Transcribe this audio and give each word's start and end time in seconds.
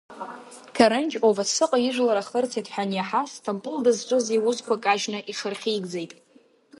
Қарынџь-Овасыҟа 0.77 1.77
ижәлар 1.87 2.17
ахырцеит 2.21 2.67
хәа 2.73 2.83
аниаҳа, 2.85 3.21
Сҭампыл 3.33 3.77
дызҿыз 3.83 4.25
иусқуа 4.37 4.83
кажьны 4.83 5.19
иҽырхьигӡеит. 5.31 6.11